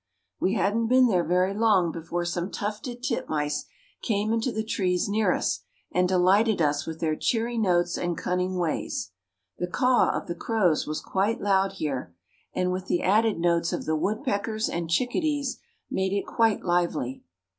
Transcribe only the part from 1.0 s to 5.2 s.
there very long before some tufted titmice came into the trees